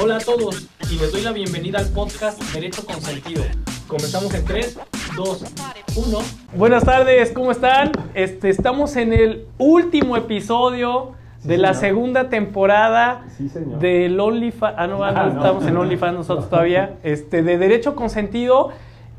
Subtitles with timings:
[0.00, 3.42] Hola a todos y les doy la bienvenida al podcast Derecho con Sentido.
[3.86, 4.78] Comenzamos en 3,
[5.16, 5.44] 2,
[6.06, 6.18] 1.
[6.56, 7.92] Buenas tardes, ¿cómo están?
[8.14, 11.12] Este, estamos en el último episodio
[11.44, 13.50] de la segunda temporada Sí,
[13.80, 14.74] del OnlyFans.
[14.78, 15.36] Ah, no, ah, no, Ah, no.
[15.40, 16.96] estamos en OnlyFans nosotros todavía.
[17.02, 18.70] Este, de Derecho con Sentido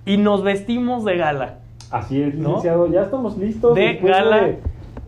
[0.06, 1.60] y nos vestimos de gala.
[1.92, 2.50] Así es, ¿No?
[2.50, 2.88] licenciado.
[2.92, 3.76] Ya estamos listos.
[3.76, 4.38] De gala.
[4.44, 4.60] de,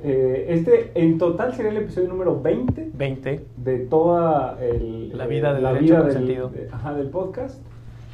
[0.03, 3.45] eh, este, en total sería el episodio número 20 20.
[3.57, 7.61] de toda el, La vida eh, de la vida del, de- ajá, del podcast.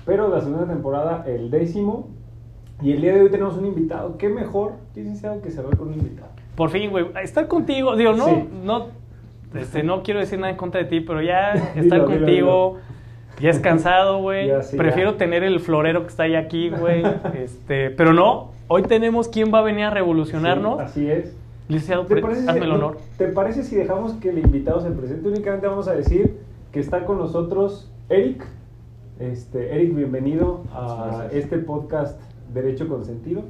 [0.06, 2.08] Pero la segunda temporada, el décimo.
[2.82, 4.18] Y el día de hoy tenemos un invitado.
[4.18, 6.30] ¿Qué mejor, licenciado, que cerrar con un invitado?
[6.56, 8.50] Por fin, güey, estar contigo, digo, no, Sí.
[8.64, 8.88] no,
[9.54, 12.78] este, no quiero decir nada en contra de ti, pero ya estar Dilo, dilo, contigo,
[13.40, 14.50] ya es cansado, güey.
[14.64, 15.18] Sí, Prefiero ya.
[15.18, 17.04] tener el florero que está ahí aquí, güey.
[17.36, 20.78] Este, pero no, hoy tenemos quién va a venir a revolucionarnos.
[20.80, 21.38] Sí, así es.
[21.72, 22.98] Licenciado, ¿Te pre- parece, hazme si, el honor.
[23.18, 25.28] ¿Te parece si dejamos que el invitado se presente?
[25.28, 26.38] Únicamente vamos a decir
[26.72, 28.46] que está con nosotros Eric.
[29.20, 32.20] Este, Eric, bienvenido a este podcast
[32.54, 33.44] Derecho con Sentido.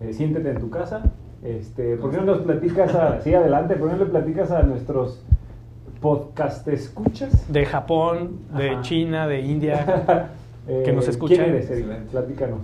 [0.00, 1.02] Eh, siéntete en tu casa.
[1.42, 4.62] Este, ¿Por qué no nos platicas a, sí, adelante, ¿por qué no le platicas a
[4.62, 5.22] nuestros
[6.00, 7.50] podcast escuchas?
[7.52, 8.82] De Japón, de Ajá.
[8.82, 10.28] China, de India.
[10.66, 11.36] Que nos escuchan.
[11.36, 11.84] ¿Quién eres, Eric?
[11.84, 12.10] Excelente.
[12.10, 12.60] Platícanos.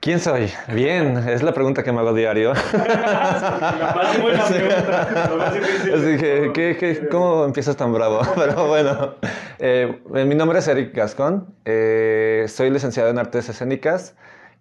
[0.00, 0.50] ¿Quién soy?
[0.72, 2.54] Bien, es la pregunta que me hago diario.
[2.74, 4.54] más buena Sí.
[4.54, 5.02] pregunta.
[5.94, 8.20] Así que, ¿qué- qué- cómo empiezas tan bravo?
[8.34, 9.14] Pero bueno,
[9.58, 14.14] eh, mi nombre es Eric Gascón, eh, soy licenciado en artes escénicas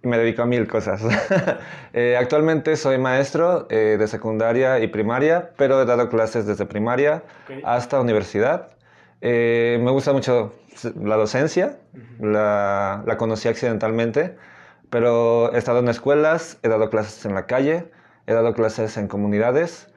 [0.04, 1.02] y me dedico a mil cosas.
[1.94, 7.24] Eh, actualmente soy maestro eh, de secundaria y primaria, pero he dado clases desde primaria
[7.64, 8.68] hasta universidad.
[9.22, 10.54] Eh, me gusta mucho
[11.04, 11.78] la docencia,
[12.20, 14.36] la, la conocí accidentalmente,
[14.90, 17.86] pero he estado en escuelas, he dado clases en la calle,
[18.28, 19.88] he dado clases en comunidades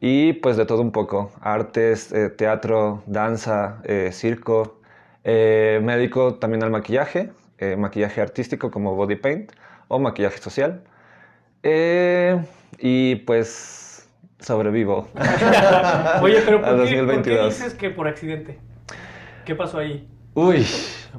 [0.00, 4.80] y pues de todo un poco, artes, eh, teatro, danza, eh, circo.
[5.24, 9.52] Eh, me dedico también al maquillaje, eh, maquillaje artístico como body paint
[9.88, 10.82] o maquillaje social.
[12.80, 14.08] Y pues
[14.38, 15.08] sobrevivo.
[16.22, 17.48] Oye, pero ¿por qué, por qué 2022.
[17.58, 18.58] dices que por accidente?
[19.44, 20.08] ¿Qué pasó ahí?
[20.34, 20.64] Uy,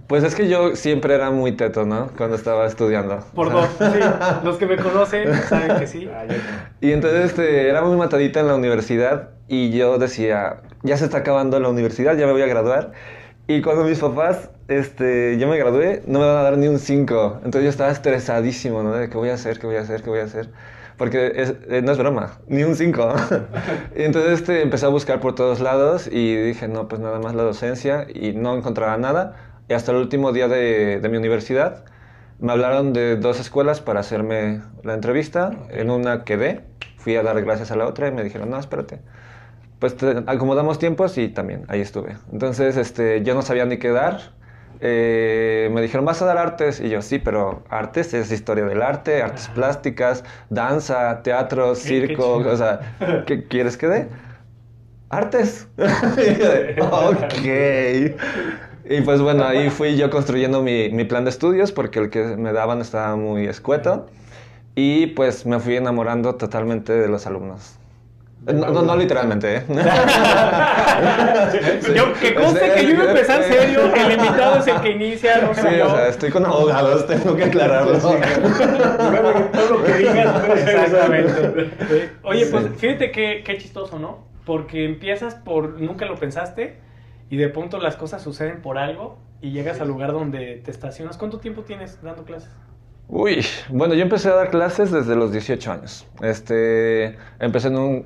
[0.07, 2.09] pues es que yo siempre era muy teto, ¿no?
[2.17, 3.19] Cuando estaba estudiando.
[3.33, 3.99] Por dos, sí.
[4.43, 6.09] Los que me conocen saben que sí.
[6.81, 11.19] Y entonces este, era muy matadita en la universidad y yo decía, ya se está
[11.19, 12.91] acabando la universidad, ya me voy a graduar.
[13.47, 16.77] Y cuando mis papás, este, yo me gradué, no me van a dar ni un
[16.77, 17.37] 5.
[17.43, 18.93] Entonces yo estaba estresadísimo, ¿no?
[18.93, 20.49] De qué voy a hacer, qué voy a hacer, qué voy a hacer.
[20.97, 23.15] Porque es- eh, no es broma, ni un 5.
[23.95, 27.33] y entonces este, empecé a buscar por todos lados y dije, no, pues nada más
[27.33, 29.33] la docencia y no encontraba nada.
[29.69, 31.85] Y hasta el último día de, de mi universidad
[32.39, 35.51] me hablaron de dos escuelas para hacerme la entrevista.
[35.69, 36.65] En una quedé,
[36.97, 39.01] fui a dar gracias a la otra y me dijeron, no, espérate.
[39.79, 42.17] Pues te- acomodamos tiempos y también ahí estuve.
[42.31, 44.33] Entonces este, yo no sabía ni qué dar.
[44.81, 46.79] Eh, me dijeron, ¿vas a dar artes?
[46.81, 52.17] Y yo, sí, pero artes es historia del arte, artes plásticas, danza, teatro, Qué- qué
[52.17, 52.51] circo, chido.
[52.53, 54.07] o sea, ¿qué quieres que dé?
[55.09, 55.67] Artes.
[56.79, 58.68] Ok.
[58.89, 62.23] Y pues bueno, ahí fui yo construyendo mi, mi plan de estudios porque el que
[62.37, 64.07] me daban estaba muy escueto.
[64.75, 67.75] Y pues me fui enamorando totalmente de los alumnos.
[68.45, 69.63] No, no, no literalmente, ¿eh?
[71.93, 75.41] Yo, que conste que yo iba a empezar serio, el invitado es el que inicia,
[75.41, 75.87] no Sí, yo.
[75.87, 77.91] o sea, estoy con abogados, tengo que aclararlo.
[77.93, 77.99] Que
[79.51, 81.69] todo lo que digas Exactamente.
[82.23, 82.69] Oye, pues Sí.
[82.77, 84.19] fíjate qué, qué chistoso, ¿no?
[84.45, 86.77] Porque empiezas por nunca lo pensaste
[87.29, 91.17] y de pronto las cosas suceden por algo y llegas al lugar donde te estacionas.
[91.17, 92.49] ¿Cuánto tiempo tienes dando clases?
[93.07, 96.07] Uy, bueno, yo empecé a dar clases desde los 18 años.
[96.21, 98.05] Este, empecé en un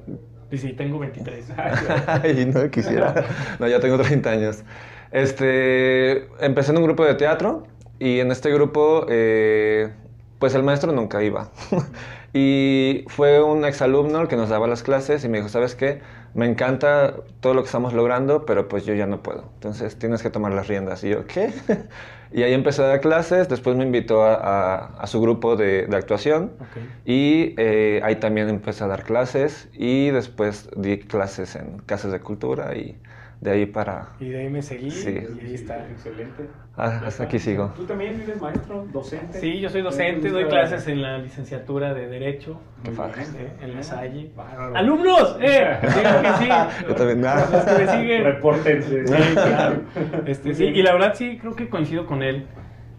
[0.54, 1.48] Dice, tengo 23.
[2.08, 3.26] Ay, no quisiera.
[3.58, 4.64] No, ya tengo 30 años.
[5.10, 7.66] Este, empecé en un grupo de teatro
[7.98, 9.92] y en este grupo, eh,
[10.38, 11.50] pues el maestro nunca iba.
[12.34, 16.02] y fue un exalumno el que nos daba las clases y me dijo, ¿sabes qué?
[16.34, 19.52] Me encanta todo lo que estamos logrando, pero pues yo ya no puedo.
[19.56, 21.04] Entonces tienes que tomar las riendas.
[21.04, 21.54] Y yo, ¿qué?
[22.31, 25.86] y ahí empecé a dar clases, después me invitó a, a- a su grupo de,
[25.88, 26.57] de actuación.
[27.06, 32.22] Y eh, ahí también empecé a dar clases y después di clases en casas de
[32.22, 33.00] cultura y
[33.44, 34.10] de ahí para...
[34.19, 35.10] Y de ahí me seguí Sí.
[35.12, 35.86] y ahí está.
[35.90, 36.48] Excelente.
[36.78, 37.72] Ah, hasta aquí sigo.
[37.75, 39.40] ¿Tú también eres maestro, docente?
[39.40, 42.60] Sí, yo soy docente, doy clases en la licenciatura de Derecho.
[42.84, 43.24] Qué padre.
[43.38, 44.31] eh, En la Salle.
[44.36, 44.75] Bárbaro.
[44.75, 45.38] ¡Alumnos!
[45.42, 45.78] ¡Eh!
[45.81, 46.50] Digan que sí.
[46.88, 47.22] Yo también.
[47.22, 48.24] Los que me siguen.
[48.24, 49.07] Repórtense.
[49.07, 49.81] Sí, claro.
[50.25, 52.48] Este, sí, y la verdad sí, creo que coincido con él.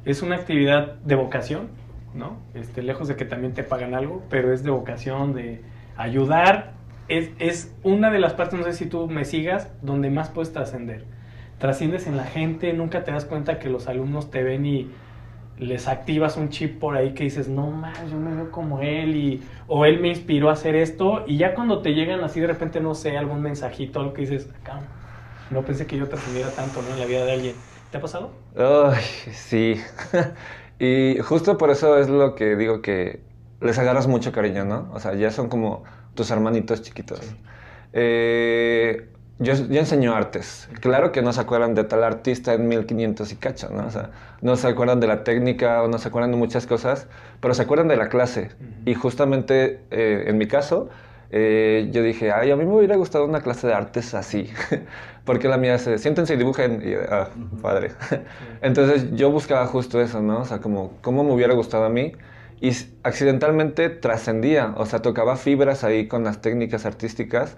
[0.05, 1.69] Es una actividad de vocación,
[2.15, 2.37] ¿no?
[2.53, 5.63] Este, lejos de que también te pagan algo, pero es de vocación, de
[5.97, 6.74] ayudar.
[7.09, 10.53] Es, es una de las partes, no sé si tú me sigas, donde más puedes
[10.53, 11.05] trascender.
[11.59, 14.91] trasciendes en la gente, nunca te das cuenta que los alumnos te ven y
[15.59, 19.15] les activas un chip por ahí que dices, no más, yo me veo como él
[19.17, 22.49] y o él me inspiró a hacer esto y ya cuando te llegan así de
[22.49, 24.81] repente, no sé, algún mensajito, algo que dices, acá,
[25.51, 27.57] no pensé que yo trascendiera tanto en la vida de alguien.
[27.91, 28.33] ¿Te ha pasado?
[28.57, 29.03] Ay,
[29.33, 29.77] sí.
[30.79, 33.23] y justo por eso es lo que digo que
[33.61, 34.91] les agarras mucho cariño, ¿no?
[34.93, 37.21] O sea, ya son como tus hermanitos chiquitos.
[37.93, 39.09] Eh,
[39.39, 40.69] yo, yo, enseño artes.
[40.81, 43.87] Claro que no se acuerdan de tal artista en 1500 y cacho, ¿no?
[43.87, 44.11] O sea,
[44.43, 47.09] no se acuerdan de la técnica o no se acuerdan de muchas cosas,
[47.41, 48.51] pero se acuerdan de la clase.
[48.85, 50.89] Y justamente eh, en mi caso,
[51.31, 54.49] eh, yo dije, ay, a mí me hubiera gustado una clase de artes así.
[55.25, 56.81] Porque la mía se siéntense y dibujen.
[56.85, 57.29] Y, ah,
[57.61, 57.91] padre.
[58.63, 60.43] Entonces yo buscaba justo eso, ¿no?
[60.43, 62.13] O sea, como, ¿cómo me hubiera gustado a mí?
[62.61, 62.73] Y
[63.03, 67.57] accidentalmente trascendía, o sea, tocaba fibras ahí con las técnicas artísticas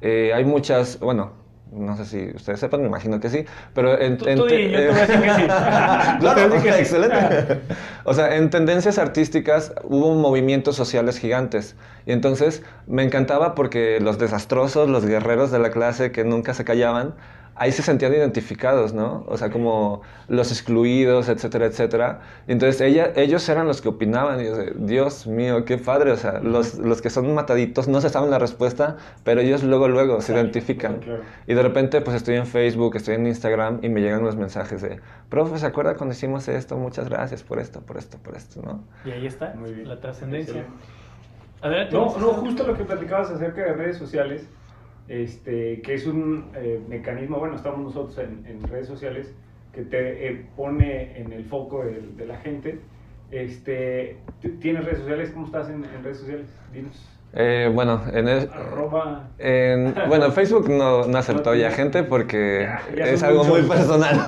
[0.00, 1.32] eh, hay muchas, bueno,
[1.72, 3.44] no sé si ustedes sepan, me imagino que sí,
[3.74, 4.18] pero en...
[4.18, 5.42] Tú, tú y yo te voy a decir que sí.
[6.20, 6.68] claro, que sí.
[6.68, 7.60] excelente.
[8.04, 11.74] o sea, en tendencias artísticas hubo movimientos sociales gigantes.
[12.04, 16.64] Y entonces me encantaba porque los desastrosos, los guerreros de la clase que nunca se
[16.64, 17.14] callaban,
[17.56, 19.24] ahí se sentían identificados, ¿no?
[19.26, 22.20] O sea, como los excluidos, etcétera, etcétera.
[22.46, 24.40] entonces ella, ellos eran los que opinaban.
[24.40, 26.12] Y yo, Dios mío, qué padre.
[26.12, 29.88] O sea, los, los, que son mataditos no se saben la respuesta, pero ellos luego,
[29.88, 31.00] luego se identifican.
[31.46, 34.82] Y de repente, pues estoy en Facebook, estoy en Instagram y me llegan los mensajes
[34.82, 35.00] de,
[35.30, 36.76] profe, ¿se acuerda cuando hicimos esto?
[36.76, 38.84] Muchas gracias por esto, por esto, por esto, ¿no?
[39.04, 40.64] Y ahí está, la trascendencia.
[41.90, 44.46] No, no, justo lo que platicabas acerca de redes sociales
[45.08, 49.32] este, que es un eh, mecanismo, bueno, estamos nosotros en, redes sociales,
[49.72, 52.80] que te eh, pone en el foco de, la gente.
[53.30, 54.16] Este,
[54.60, 55.30] ¿Tienes redes sociales?
[55.32, 56.46] ¿Cómo estás en, redes sociales?
[56.72, 57.08] Dinos.
[57.38, 58.00] Eh, bueno,
[59.38, 62.66] en, bueno, Facebook no, no aceptó ya gente porque
[62.96, 64.24] es algo muy personal.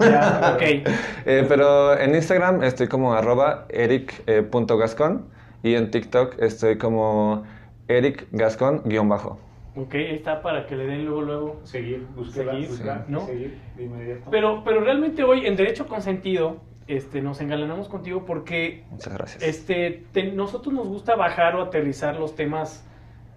[0.55, 0.85] okay.
[1.25, 5.25] pero en Instagram estoy como arroba eric.gascon
[5.63, 7.45] y en TikTok estoy como
[7.89, 9.48] ericgascon-bajo.
[9.79, 11.61] Ok, está para que le den luego, luego.
[11.63, 12.69] Seguir, buscar, seguir,
[13.07, 13.27] ¿no?
[13.27, 14.29] de inmediato.
[14.29, 18.85] Pero, pero realmente hoy en Derecho Consentido este, nos engalanamos contigo porque.
[18.91, 19.43] Muchas gracias.
[19.43, 22.85] Este, nosotros nos gusta bajar o aterrizar los temas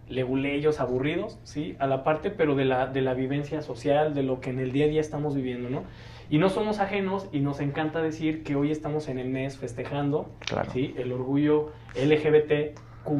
[0.09, 1.75] leguleyos, aburridos, ¿sí?
[1.77, 4.71] A la parte, pero de la, de la vivencia social, de lo que en el
[4.71, 5.83] día a día estamos viviendo, ¿no?
[6.29, 10.31] Y no somos ajenos y nos encanta decir que hoy estamos en el mes festejando,
[10.73, 10.95] ¿sí?
[10.97, 13.11] El orgullo LGBTQ+,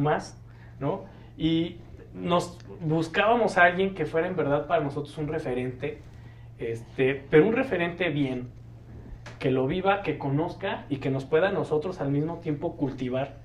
[0.80, 1.04] ¿no?
[1.36, 1.76] Y
[2.14, 6.00] nos buscábamos a alguien que fuera en verdad para nosotros un referente,
[6.58, 8.48] este, pero un referente bien,
[9.38, 13.36] que lo viva, que conozca y que nos pueda nosotros al mismo tiempo cultivar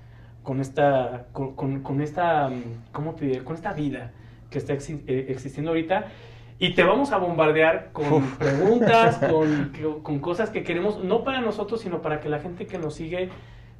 [0.42, 2.50] con esta, con, esta,
[2.92, 4.12] ¿cómo te Con esta vida
[4.50, 6.06] que está eh, existiendo ahorita.
[6.58, 9.72] Y te vamos a bombardear con preguntas, con,
[10.02, 13.28] con cosas que queremos, no para nosotros, sino para que la gente que nos sigue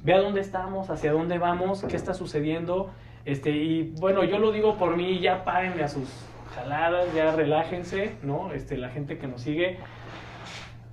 [0.02, 2.90] vea dónde estamos, hacia dónde vamos, qué está sucediendo
[3.24, 6.08] este, y bueno, yo lo digo por mí, ya párenle a sus
[6.54, 8.52] jaladas, ya relájense, ¿no?
[8.52, 9.78] Este, la gente que nos sigue,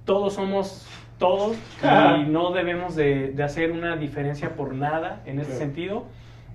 [0.06, 0.88] todos somos
[1.18, 6.06] todos y no debemos de, hacer una diferencia por nada en ese sentido.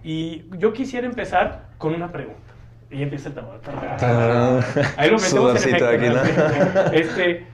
[0.03, 2.41] Y yo quisiera empezar con una pregunta.
[2.91, 3.61] Y empieza el tambor.
[4.97, 6.07] Ahí lo metemos en efecto, aquí,
[6.93, 7.47] Este,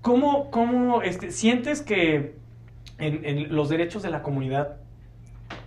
[0.00, 2.36] ¿Cómo, cómo este, sientes que
[2.98, 4.76] en los derechos de la comunidad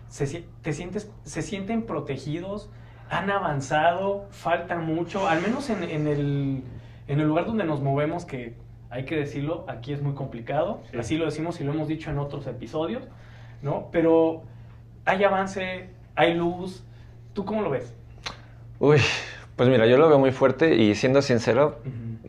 [0.09, 2.69] se, te sientes, se sienten protegidos,
[3.09, 6.63] han avanzado, faltan mucho, al menos en, el,
[7.07, 8.55] en el lugar donde nos movemos, que
[8.89, 12.19] hay que decirlo, aquí es muy complicado, así lo decimos y lo hemos dicho en
[12.19, 13.03] otros episodios,
[13.61, 13.89] ¿no?
[13.91, 14.43] Pero
[15.05, 16.83] hay avance, hay luz,
[17.33, 17.93] ¿tú cómo lo ves?
[18.79, 18.99] Uy,
[19.55, 21.79] pues mira, yo lo veo muy fuerte y siendo sincero,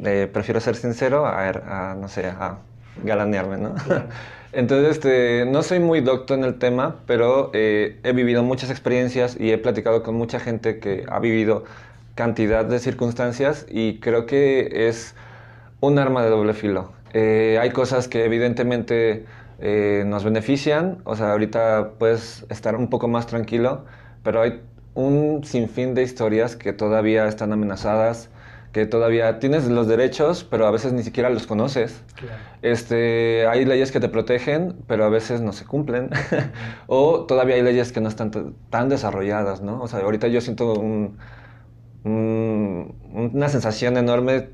[0.05, 2.59] eh, prefiero ser sincero a, a, no sé, a
[3.05, 3.75] galanearme, ¿no?
[4.53, 9.37] Entonces, este, no soy muy docto en el tema, pero eh, he vivido muchas experiencias
[9.39, 11.65] y he platicado con mucha gente que ha vivido
[12.15, 15.15] cantidad de circunstancias y creo que es
[15.81, 16.93] un arma de doble filo.
[17.13, 19.27] Eh, hay cosas que evidentemente
[19.61, 23.85] eh, nos benefician, o sea, ahorita puedes estar un poco más tranquilo,
[24.23, 24.61] pero hay
[24.95, 28.31] un sinfín de historias que todavía están amenazadas,
[28.73, 32.03] que todavía tienes los derechos, pero a veces ni siquiera los conoces.
[32.63, 36.11] Este, hay leyes que te protegen, pero a veces no se cumplen.
[36.87, 39.81] o todavía hay leyes que no están tan desarrolladas, ¿no?
[39.83, 40.75] O sea, ahorita yo siento
[42.05, 44.51] una sensación enorme,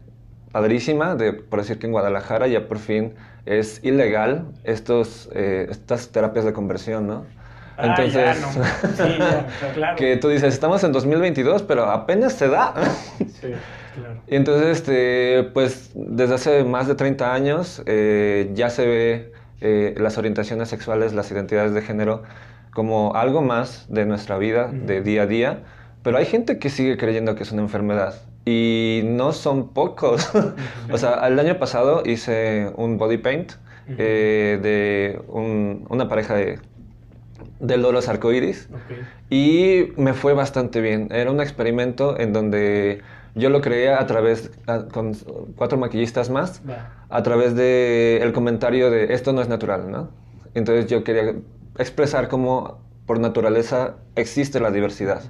[0.52, 6.11] padrísima, de por decir que en Guadalajara ya por fin es ilegal estos, eh, estas
[6.11, 7.26] terapias de conversión, ¿no?
[7.76, 8.36] Ah, Entonces,
[8.96, 9.96] sí, ya, claro.
[9.96, 12.72] que tú dices, estamos en 2022, pero apenas se da.
[13.18, 13.48] Sí,
[13.94, 14.20] claro.
[14.28, 19.94] Y entonces, este, pues desde hace más de 30 años eh, ya se ve eh,
[19.98, 22.22] las orientaciones sexuales, las identidades de género
[22.72, 25.58] como algo más de nuestra vida, de día a día,
[26.02, 28.14] pero hay gente que sigue creyendo que es una enfermedad
[28.44, 30.30] y no son pocos.
[30.92, 33.52] o sea, el año pasado hice un body paint
[33.88, 36.58] eh, de un- una pareja de,
[37.61, 38.92] de loros arcoíris Ok.
[39.30, 41.08] y me fue bastante bien.
[41.11, 43.02] Era un experimento en donde
[43.34, 45.14] yo lo creé a través, a- con
[45.56, 46.62] cuatro maquillistas más,
[47.08, 50.11] a través del el comentario de esto no es natural, ¿no?
[50.54, 51.34] Entonces yo quería
[51.78, 55.23] expresar cómo por naturaleza existe la diversidad.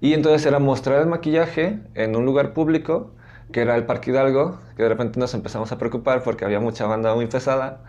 [0.00, 3.12] Y entonces era mostrar el maquillaje en un lugar público,
[3.52, 6.86] que era el Parque Hidalgo, que de repente nos empezamos a preocupar porque había mucha
[6.86, 7.82] banda muy pesada,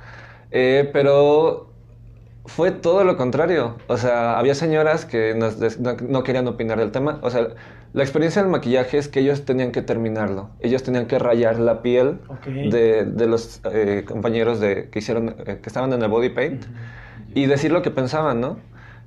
[0.51, 1.68] Eh, pero
[2.55, 3.75] fue todo lo contrario.
[3.87, 7.19] O sea, había señoras que nos des- no, no querían opinar del tema.
[7.21, 7.47] O sea,
[7.93, 10.49] la experiencia del maquillaje es que ellos tenían que terminarlo.
[10.59, 12.45] Ellos tenían que rayar la piel Ok.
[12.45, 16.65] de, de los eh, compañeros de, que, hicieron, eh, que estaban en el body paint
[17.33, 18.57] y decir lo que pensaban, ¿no?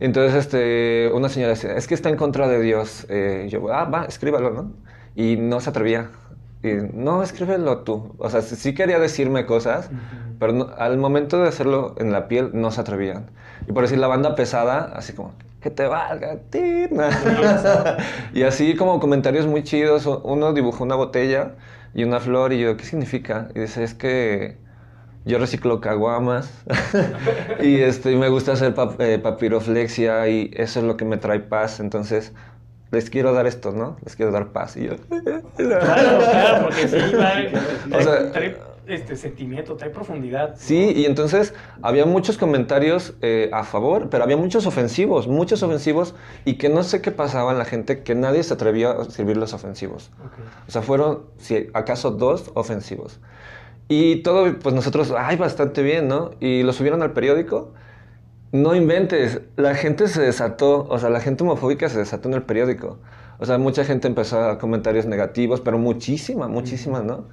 [0.00, 3.06] Entonces, este, una señora decía, es que está en contra de Dios.
[3.08, 4.72] Eh, yo, ah, va, escríbalo, ¿no?
[5.14, 6.10] Y no se atrevía.
[6.62, 8.14] Y, no, escríbelo tú.
[8.18, 9.90] O sea, sí, quería decirme cosas,
[10.38, 13.30] pero no- al momento de hacerlo en la piel no se atrevían.
[13.68, 17.08] Y por decir la banda pesada, así como, que te valga, tina.
[18.34, 20.06] y así como comentarios muy chidos.
[20.24, 21.52] Uno dibujó una botella
[21.94, 23.48] y una flor y yo, ¿qué significa?
[23.54, 24.56] Y dice, es que
[25.24, 26.52] yo reciclo caguamas
[27.62, 31.40] y este, me gusta hacer pap- eh, papiroflexia y eso es lo que me trae
[31.40, 31.80] paz.
[31.80, 32.32] Entonces,
[32.92, 33.96] les quiero dar esto, ¿no?
[34.04, 34.76] Les quiero dar paz.
[34.76, 34.92] Y yo,
[35.56, 38.56] Claro, claro, porque sí, O sea, trae- trae,
[38.86, 40.54] este sentimiento, trae profundidad.
[40.58, 46.14] Sí, y entonces había muchos comentarios eh, a favor, pero había muchos ofensivos, muchos ofensivos,
[46.44, 49.36] y que no sé qué pasaba en la gente, que nadie se atrevía a escribir
[49.36, 50.10] los ofensivos.
[50.24, 50.32] Ok.
[50.68, 53.20] O sea, fueron, si acaso, dos ofensivos.
[53.88, 56.32] Y todo, pues nosotros, ay, bastante bien, ¿no?
[56.40, 57.72] Y lo subieron al periódico.
[58.52, 62.42] No inventes, la gente se desató, o sea, la gente homofóbica se desató en el
[62.42, 62.98] periódico.
[63.38, 67.28] O sea, mucha gente empezó a comentarios negativos, pero muchísima, muchísima, ¿no?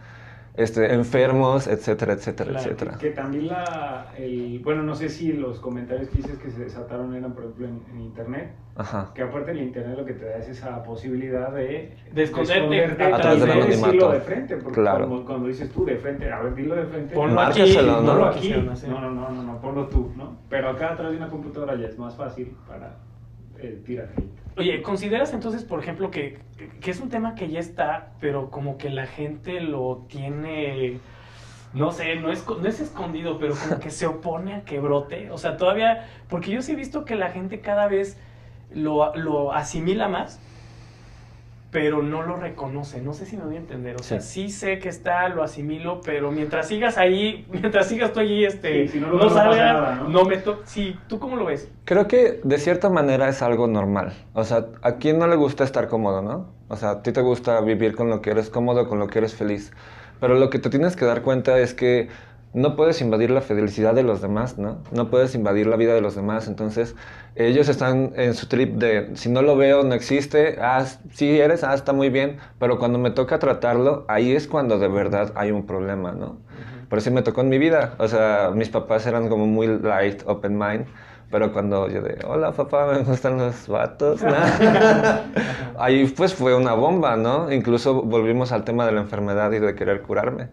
[0.60, 2.98] Este, enfermos, etcétera, etcétera, Claro, etcétera.
[2.98, 7.16] Que también la, el, bueno, no sé si los comentarios que dices que se desataron
[7.16, 9.12] eran, por ejemplo, en, en internet, Ajá.
[9.16, 13.04] que aparte el internet lo que te da es esa posibilidad de, De esconderte esconderte
[13.06, 13.86] a través del de anonimato.
[13.86, 15.08] decirlo de frente, porque Claro.
[15.08, 17.16] cuando, cuando dices tú de frente, a ver, dilo de frente.
[17.16, 17.82] Ponlo aquí, ¿no?
[17.84, 18.50] no Ponlo lo aquí.
[18.52, 20.40] No, no, no, no, no, ponlo tú, ¿no?
[20.50, 22.98] Pero acá a través de una computadora ya es más fácil para
[23.60, 24.39] eh, tirar hate.
[24.60, 26.38] Oye, ¿consideras entonces, por ejemplo, que,
[26.82, 31.00] que es un tema que ya está, pero como que la gente lo tiene,
[31.74, 35.32] no sé, no es, no es escondido, pero como que se opone a que brote?
[35.32, 38.20] O sea, todavía, porque yo sí he visto que la gente cada vez
[38.74, 40.42] lo, lo asimila más,
[41.72, 43.02] pero no lo reconoce.
[43.02, 43.96] No sé si me voy a entender.
[44.00, 48.20] O sea, sí, sé que está, lo asimilo, pero mientras sigas ahí, mientras sigas tú
[48.20, 50.10] allí, este, Sí, si no no, lo no nada, ¿no?
[50.10, 51.72] no me to Sí, ¿tú cómo lo ves?
[51.86, 54.14] Creo que de cierta manera es algo normal.
[54.34, 56.48] O sea, ¿a quién no le gusta estar cómodo, no?
[56.70, 59.20] O sea, a ti te gusta vivir con lo que eres cómodo, con lo que
[59.20, 59.72] eres feliz.
[60.20, 62.10] Pero lo que te tienes que dar cuenta es que
[62.54, 64.80] no puedes invadir la felicidad de los demás, ¿no?
[64.92, 66.48] No puedes invadir la vida de los demás.
[66.48, 66.96] Entonces,
[67.36, 70.58] ellos están en su trip de, si no lo veo, no existe.
[70.60, 72.38] Ah, sí eres, ah, está muy bien.
[72.60, 76.38] Pero cuando me toca tratarlo, ahí es cuando de verdad hay un problema, ¿no?
[76.90, 77.94] Por eso me tocó en mi vida.
[78.00, 80.86] O sea, mis papás eran como muy light, open mind.
[81.32, 84.24] Pero cuando yo de, hola papá, me gustan los vatos.
[84.24, 84.32] ¿no?
[85.78, 87.52] Ahí pues fue una bomba, ¿no?
[87.52, 90.48] Incluso volvimos al tema de la enfermedad y de querer curarme.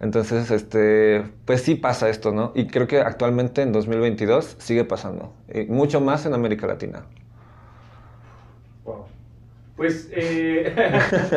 [0.00, 2.52] Entonces, este, pues sí pasa esto, ¿no?
[2.54, 5.32] Y creo que actualmente en 2022 sigue pasando.
[5.52, 7.06] Y mucho más en América Latina.
[8.84, 9.06] Wow.
[9.76, 10.72] Pues, eh,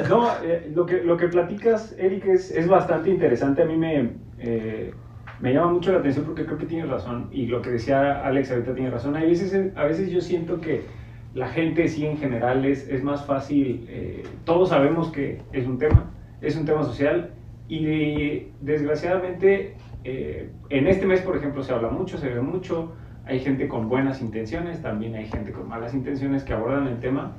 [0.09, 3.63] no, eh, lo, que, lo que platicas, Eric, es, es bastante interesante.
[3.63, 4.93] A mí me, eh,
[5.39, 7.29] me llama mucho la atención porque creo que tienes razón.
[7.31, 9.15] Y lo que decía Alex ahorita tiene razón.
[9.15, 10.81] Hay veces, a veces yo siento que
[11.33, 13.85] la gente, sí, en general, es, es más fácil.
[13.89, 17.31] eh, todos sabemos que es un tema, es un tema social.
[17.69, 22.93] Y desgraciadamente, eh, en este mes, por ejemplo, se habla mucho, se ve mucho.
[23.25, 27.33] Hay gente con buenas intenciones, también hay gente con malas intenciones que abordan el tema.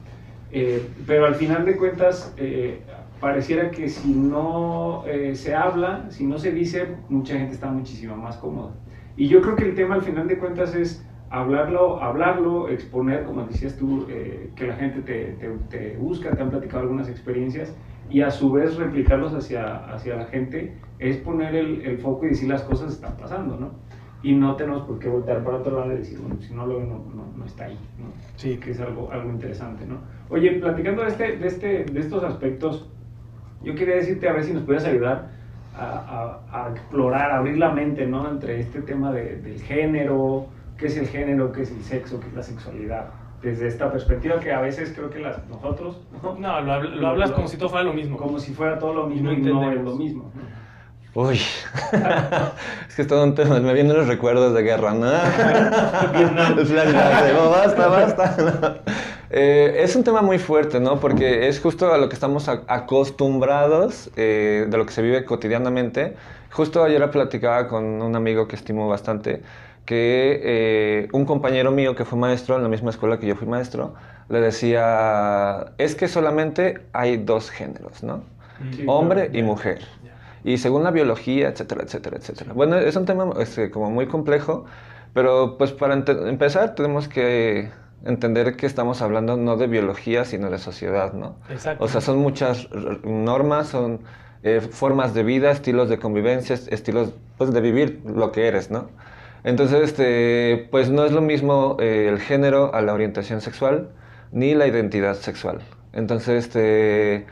[0.53, 2.81] Eh, pero al final de cuentas, eh,
[3.21, 8.17] pareciera que si no eh, se habla, si no se dice, mucha gente está muchísimo
[8.17, 8.75] más cómoda.
[9.17, 13.43] Y yo creo que el tema al final de cuentas es hablarlo, hablarlo, exponer, como
[13.43, 17.77] decías tú, eh, que la gente te, te, te busca, te han platicado algunas experiencias
[18.09, 22.31] y a su vez replicarlos hacia, hacia la gente, es poner el, el foco y
[22.31, 23.89] decir las cosas están pasando, ¿no?
[24.23, 26.81] y no tenemos por qué voltear para otro lado y decir, bueno, si no lo
[26.81, 27.05] no,
[27.37, 28.07] no, está ahí, ¿no?
[28.37, 28.59] Sí.
[28.59, 30.01] Que es algo, algo interesante, ¿no?
[30.29, 32.91] Oye, platicando de, este, de, este, de estos aspectos,
[33.63, 35.29] yo quería decirte a ver si nos puedes ayudar
[35.77, 38.29] a, a, explorar, a abrir la mente, ¿no?
[38.29, 40.47] Entre este tema de, del género,
[40.77, 43.07] qué es el género, qué es el sexo, qué es la sexualidad
[43.43, 46.01] desde esta perspectiva que a veces creo que las, nosotros...
[46.23, 48.17] No, lo, hablas como si todo fuera lo mismo.
[48.17, 50.33] Como si fuera todo lo mismo y no, es lo mismo.
[51.15, 51.37] Uy,
[52.89, 55.07] es que es todo un tema, me vienen los recuerdos de guerra, ¿no?
[57.51, 58.83] basta, basta.
[59.31, 61.01] Eh, es un tema muy fuerte, ¿no?
[61.01, 66.15] Porque es justo a lo que estamos acostumbrados, eh, de lo que se vive cotidianamente.
[66.51, 69.43] Justo ayer platicaba con un amigo que estimo bastante,
[69.85, 73.47] que eh, un compañero mío que fue maestro en la misma escuela que yo fui
[73.47, 73.95] maestro,
[74.31, 78.23] le decía, es que solamente hay dos géneros, ¿no?
[78.87, 79.81] Hombre y mujer.
[80.43, 82.53] Y según la biología, etcétera, etcétera, etcétera.
[82.55, 84.65] Bueno, es un tema este, como muy complejo,
[85.13, 87.71] pero pues para empezar tenemos que
[88.05, 91.37] entender que estamos hablando no de biología, sino de sociedad, ¿no?
[91.51, 91.85] Exacto.
[91.85, 92.69] O sea, son muchas
[93.05, 94.01] normas, son
[94.43, 98.89] eh, formas de vida, estilos de convivencia, estilos pues, de vivir lo que eres, ¿no?
[99.45, 103.91] Entonces, este, pues no es lo mismo eh, el género a la orientación sexual
[104.33, 105.61] ni la identidad sexual.
[105.93, 107.27] Entonces, este,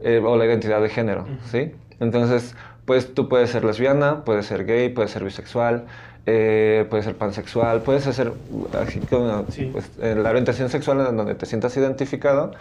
[0.00, 1.72] eh, o la identidad de género, ¿sí?
[2.00, 2.54] Entonces,
[2.84, 5.86] pues tú puedes ser lesbiana, puedes ser gay, puedes ser bisexual,
[6.26, 8.32] eh, puedes ser pansexual, puedes hacer
[8.72, 12.52] así como, pues, la orientación sexual en donde te sientas identificado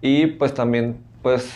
[0.00, 1.48] y pues también pues,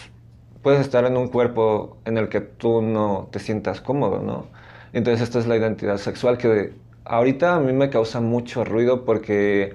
[0.62, 4.46] puedes estar en un cuerpo en el que tú no te sientas cómodo, ¿no?
[4.92, 6.72] Entonces esta es la identidad sexual que
[7.04, 9.74] ahorita a mí me causa mucho ruido porque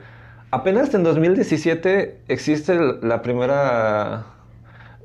[0.50, 4.25] apenas en 2017 existe la primera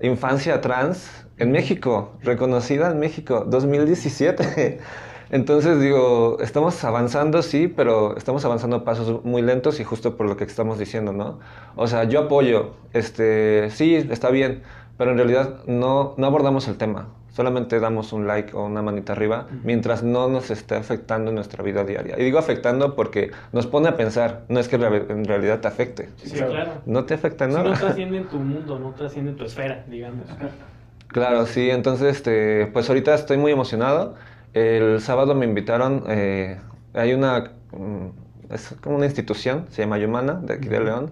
[0.01, 4.79] infancia trans en México, reconocida en México, 2017.
[5.31, 10.27] Entonces digo, estamos avanzando, sí, pero estamos avanzando a pasos muy lentos y justo por
[10.27, 11.39] lo que estamos diciendo, ¿no?
[11.75, 14.63] O sea, yo apoyo, este, sí, está bien,
[14.97, 19.13] pero en realidad no, no abordamos el tema solamente damos un like o una manita
[19.13, 22.19] arriba mientras no nos esté afectando en nuestra vida diaria.
[22.19, 26.09] Y digo afectando porque nos pone a pensar, no es que en realidad te afecte.
[26.17, 26.73] Sí, claro.
[26.87, 27.65] No te afecta nada.
[27.65, 30.25] no trasciende en tu mundo, no trasciende en tu esfera, digamos.
[31.09, 34.15] Claro, sí, entonces, este, pues ahorita estoy muy emocionado.
[34.57, 36.57] El sábado me invitaron, eh,
[36.95, 41.11] hay una, mm, es como una institución, se llama Yumana, de aquí de León,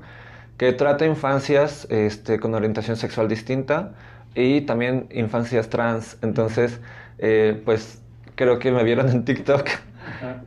[0.57, 3.93] que trata infancias este, con orientación sexual distinta
[4.35, 6.17] y también infancias trans.
[6.23, 6.81] Entonces,
[7.19, 8.01] eh, pues
[8.35, 9.69] creo que me vieron en TikTok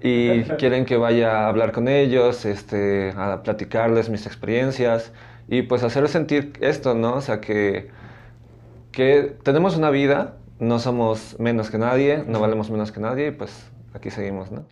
[0.02, 5.12] y quieren que vaya a hablar con ellos, este, a platicarles mis experiencias
[5.48, 7.14] y pues hacerles sentir esto, ¿no?
[7.18, 7.92] O sea, que,
[8.92, 13.32] que tenemos una vida, no somos menos que nadie, no valemos menos que nadie y
[13.32, 14.64] pues aquí seguimos, ¿no?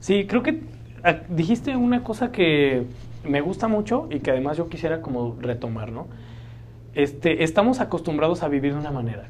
[0.00, 0.62] Sí, creo que
[1.04, 2.86] ah, dijiste una cosa que
[3.24, 6.08] me gusta mucho y que además yo quisiera como retomar, ¿no?
[6.94, 9.24] este, estamos acostumbrados a vivir de una manera.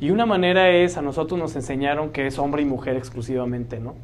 [0.00, 3.94] Y una manera es, a nosotros nos enseñaron que es hombre y mujer exclusivamente, ¿no?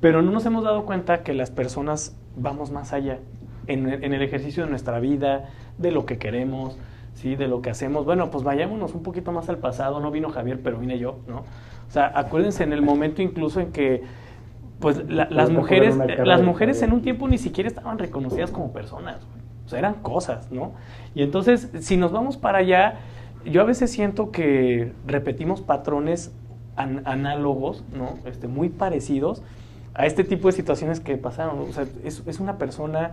[0.00, 3.18] Pero no nos hemos dado cuenta que las personas vamos más allá
[3.66, 6.76] en, el ejercicio de nuestra vida, de lo que queremos,
[7.14, 7.36] ¿sí?
[7.36, 8.04] De lo que hacemos.
[8.04, 10.00] Bueno, pues vayámonos un poquito más al pasado.
[10.00, 11.38] No vino Javier, pero vine yo, ¿no?
[11.38, 14.02] O sea, acuérdense en el momento incluso en que
[14.80, 19.20] pues las mujeres, las mujeres en un tiempo ni siquiera estaban reconocidas como personas
[19.74, 20.72] eran cosas, ¿no?
[21.14, 22.94] Y entonces, si nos vamos para allá,
[23.44, 26.32] yo a veces siento que repetimos patrones
[26.76, 28.18] análogos, ¿no?
[28.24, 29.42] Este, muy parecidos
[29.94, 31.60] a este tipo de situaciones que pasaron.
[31.60, 33.12] O sea, es, una persona,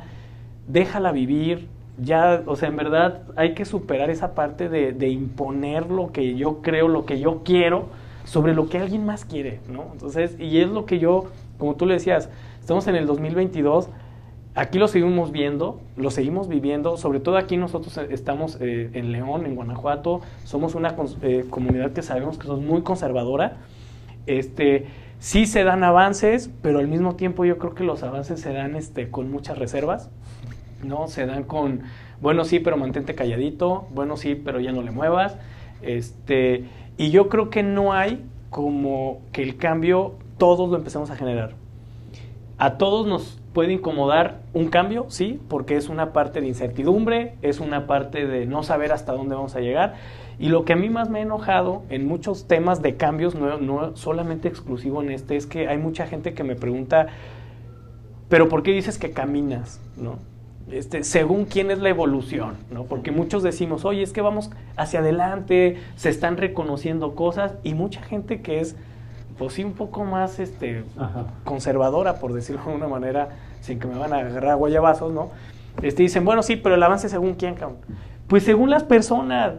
[0.68, 1.68] déjala vivir,
[2.02, 6.36] ya, o sea, en verdad hay que superar esa parte de, de, imponer lo que
[6.36, 7.88] yo creo, lo que yo quiero,
[8.24, 9.88] sobre lo que alguien más quiere, ¿no?
[9.94, 11.26] Entonces, y es lo que yo,
[11.58, 13.90] como tú le decías, estamos en el 2022
[14.56, 19.46] aquí lo seguimos viendo, lo seguimos viviendo, sobre todo aquí nosotros estamos eh, en León,
[19.46, 23.58] en Guanajuato, somos una eh, comunidad que sabemos que es muy conservadora.
[24.26, 24.88] Este,
[25.20, 28.76] sí se dan avances, pero al mismo tiempo yo creo que los avances se dan
[28.76, 30.10] este, con muchas reservas,
[30.84, 31.08] ¿no?
[31.08, 31.82] Se dan con,
[32.22, 35.38] bueno, sí, pero mantente calladito, bueno, sí, pero ya no le muevas.
[35.82, 36.66] Este,
[36.98, 41.54] y yo creo que no hay como que el cambio todos lo empezamos a generar.
[42.58, 47.60] A todos nos puede incomodar un cambio, sí, porque es una parte de incertidumbre, es
[47.60, 49.96] una parte de no saber hasta dónde vamos a llegar.
[50.40, 53.58] Y lo que a mí más me ha enojado en muchos temas de cambios, no,
[53.58, 57.08] no solamente exclusivo en este, es que hay mucha gente que me pregunta,
[58.30, 59.82] pero ¿por qué dices que caminas?
[59.98, 60.20] ¿No?
[60.72, 62.84] Este, según quién es la evolución, ¿no?
[62.84, 68.02] Porque muchos decimos, oye, es que vamos hacia adelante, se están reconociendo cosas, y mucha
[68.02, 68.76] gente que es
[69.40, 70.84] pues sí, un poco más este,
[71.46, 73.30] conservadora, por decirlo de una manera,
[73.62, 75.32] sin que me van a agarrar guayabazos, ¿no?
[75.82, 77.78] Este, dicen, bueno, sí, pero el avance según quién, cabrón.
[78.28, 79.54] Pues según las personas,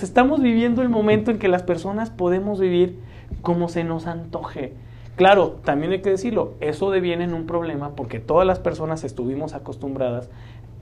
[0.00, 3.00] estamos viviendo el momento en que las personas podemos vivir
[3.42, 4.72] como se nos antoje.
[5.16, 9.54] Claro, también hay que decirlo, eso deviene en un problema porque todas las personas estuvimos
[9.54, 10.28] acostumbradas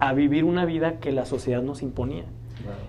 [0.02, 2.24] a vivir una vida que la sociedad nos imponía.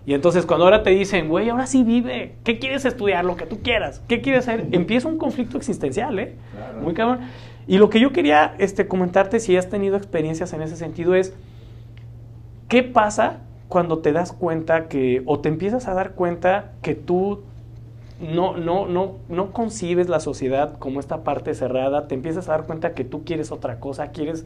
[0.04, 3.23] Y entonces cuando ahora te dicen, güey, ahora sí vive, ¿qué quieres estudiar?
[3.23, 4.67] Lo que tú quieras, ¿qué quieres hacer?
[4.71, 6.34] Empieza un conflicto existencial, ¿eh?
[6.82, 7.19] Muy cabrón.
[7.67, 11.36] Y lo que yo quería este, comentarte, si has tenido experiencias en ese sentido, es,
[12.67, 17.41] ¿qué pasa cuando te das cuenta que, o te empiezas a dar cuenta que tú
[18.19, 22.65] no, no, no, no concibes la sociedad como esta parte cerrada, te empiezas a dar
[22.65, 24.45] cuenta que tú quieres otra cosa, quieres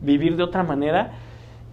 [0.00, 1.12] vivir de otra manera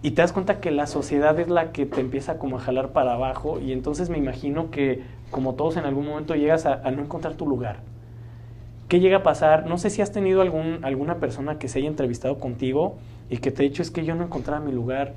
[0.06, 2.90] y te das cuenta que la sociedad es la que te empieza como a jalar
[2.90, 7.02] para abajo y entonces me imagino que como todos en algún momento llegas a, no
[7.02, 7.80] encontrar tu lugar.
[8.86, 9.66] ¿Qué llega a pasar?
[9.66, 12.98] No sé si has tenido algún, alguna persona que se haya entrevistado contigo
[13.30, 15.14] y que te ha dicho es que yo no encontraba mi lugar,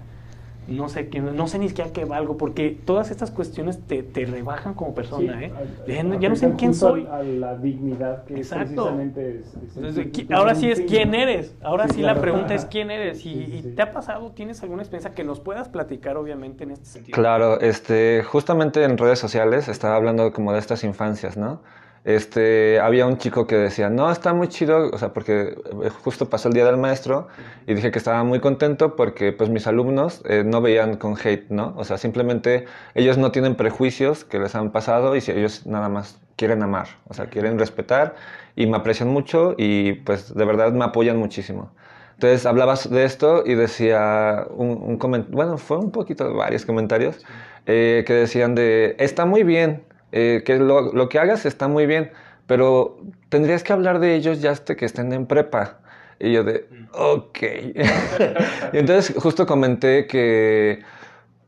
[0.69, 4.25] no sé quién, no sé ni siquiera qué valgo, porque todas estas cuestiones te, te
[4.25, 5.51] rebajan como persona, ¿eh?
[5.87, 7.07] ya no sé quién soy.
[7.11, 12.53] A la dignidad que precisamente es, ahora sí es quién eres, ahora sí, la pregunta
[12.53, 16.63] es quién eres, y, te ha pasado, tienes alguna experiencia que nos puedas platicar obviamente
[16.63, 17.15] en este sentido.
[17.15, 21.61] Claro, este, justamente en redes sociales estaba hablando como de estas infancias, ¿no?
[22.05, 26.29] Este, había un chico que decía, no, está muy chido, o sea, porque eh, justo
[26.29, 27.27] pasó el Día del Maestro
[27.67, 31.49] y dije que estaba muy contento porque pues mis alumnos eh, no veían con hate,
[31.49, 31.73] ¿no?
[31.77, 35.89] O sea, simplemente ellos no tienen prejuicios que les han pasado y si ellos nada
[35.89, 38.15] más quieren amar, o sea, quieren respetar
[38.55, 41.71] y me aprecian mucho y pues de verdad me apoyan muchísimo.
[42.13, 47.25] Entonces hablabas de esto y decía un, comentario, bueno, fue un poquito varios comentarios
[47.65, 52.11] eh, que decían de, está muy bien, eh, que lo, que hagas está muy bien,
[52.47, 52.97] pero
[53.29, 55.79] tendrías que hablar de ellos ya hasta que estén en prepa.
[56.19, 57.37] Y yo de, ok.
[58.73, 60.83] y entonces justo comenté que,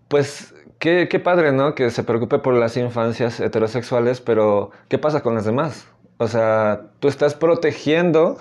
[0.08, 1.76] pues, qué, qué padre, ¿no?
[1.76, 5.88] Que se preocupe por las infancias heterosexuales, pero ¿qué pasa con las demás?
[6.18, 8.38] O sea, tú estás protegiendo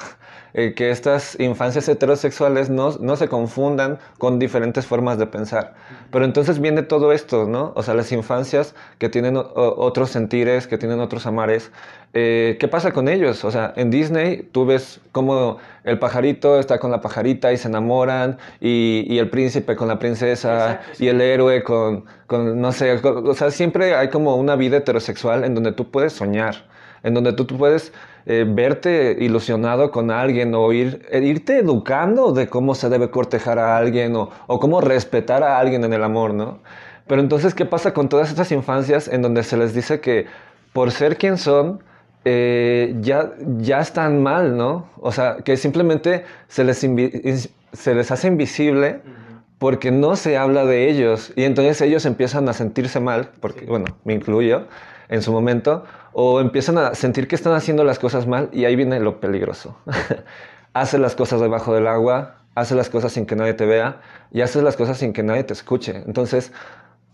[0.54, 5.74] eh, que estas infancias heterosexuales no, no, se confundan con diferentes formas de pensar.
[6.10, 7.72] Pero entonces viene todo esto, ¿no?
[7.76, 11.70] O sea, las infancias que tienen otros sentires, que tienen otros amares,
[12.12, 13.44] eh, ¿qué pasa con ellos?
[13.44, 17.68] O sea, en Disney tú ves cómo el pajarito está con la pajarita y se
[17.68, 22.92] enamoran, y, y el príncipe con la princesa, y el héroe con, con, no sé,
[22.94, 26.66] o sea, siempre hay como una vida heterosexual en donde tú puedes soñar,
[27.04, 27.92] en donde tú, tú puedes
[28.26, 33.58] eh, verte ilusionado con alguien o ir, eh, irte educando de cómo se debe cortejar
[33.58, 36.58] a alguien o, o, cómo respetar a alguien en el amor, ¿no?
[37.06, 40.26] Pero entonces, ¿qué pasa con todas estas infancias en donde se les dice que
[40.72, 41.82] por ser quien son,
[42.24, 44.88] eh, ya, ya están mal, ¿no?
[45.00, 49.00] O sea, que simplemente se les, se les hace invisible
[49.58, 53.86] porque no se habla de ellos y entonces ellos empiezan a sentirse mal, porque, bueno,
[54.04, 54.66] me incluyo
[55.10, 58.76] en su momento, o empiezan a sentir que están haciendo las cosas mal y ahí
[58.76, 59.76] viene lo peligroso.
[60.72, 64.00] hace las cosas debajo del agua, hace las cosas sin que nadie te vea
[64.32, 66.02] y haces las cosas sin que nadie te escuche.
[66.06, 66.52] Entonces,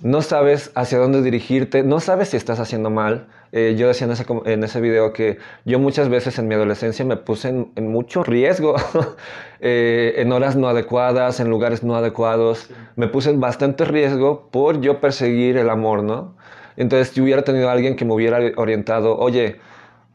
[0.00, 3.28] no sabes hacia dónde dirigirte, no sabes si estás haciendo mal.
[3.52, 7.04] Eh, yo decía en ese, en ese video que yo muchas veces en mi adolescencia
[7.06, 8.74] me puse en, mucho riesgo,
[9.60, 12.68] eh, en horas no adecuadas, en lugares no adecuados.
[12.96, 16.36] Me puse en bastante riesgo por yo perseguir el amor, ¿no?
[16.76, 19.56] Entonces, si hubiera tenido alguien que me hubiera orientado, oye,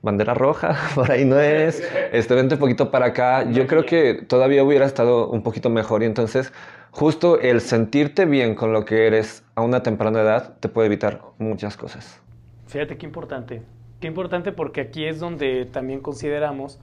[0.02, 4.24] bandera roja, por ahí no es, este, vente un poquito para acá, yo creo que
[4.28, 6.04] todavía hubiera estado un poquito mejor.
[6.04, 6.52] Y entonces
[6.92, 11.22] justo el sentirte bien con lo que eres a una temprana edad te puede evitar
[11.38, 12.22] muchas cosas.
[12.68, 13.64] Fíjate qué importante,
[14.00, 16.80] qué importante porque aquí es donde también consideramos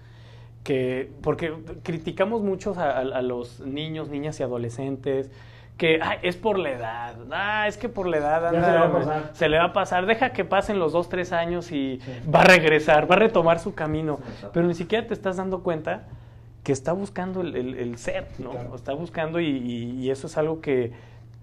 [0.64, 5.30] que, porque criticamos mucho a los niños, niñas y adolescentes,
[5.78, 9.72] que es por la edad, ah, es que por la edad se, le va a
[9.72, 12.00] pasar, deja que pasen los dos, tres años y
[12.34, 14.18] va a regresar, va a retomar su camino,
[14.52, 16.02] pero ni siquiera te estás dando cuenta
[16.64, 18.74] que está buscando el, ser, ¿no?
[18.74, 20.92] Está buscando y, eso es algo que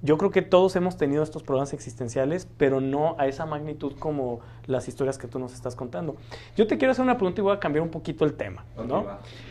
[0.02, 4.42] yo creo que todos hemos tenido estos problemas existenciales, pero no a esa magnitud como
[4.68, 6.16] las historias que tú nos estás contando.
[6.56, 9.06] Yo te quiero hacer una pregunta y voy a cambiar un poquito el tema, ¿no?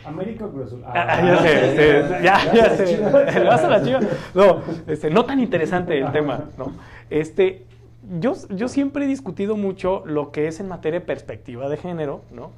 [0.05, 3.41] América Cruz ah, ah, ya sé, este, ya, ya sé.
[3.41, 4.01] ¿Le vas a la chiva?
[4.35, 6.73] No, este, no tan interesante el tema, ¿no?
[7.11, 7.65] Este,
[8.21, 12.23] yo, yo siempre he discutido mucho lo que es en materia de perspectiva de género,
[12.31, 12.53] ¿no?